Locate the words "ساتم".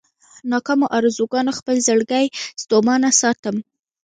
3.21-3.55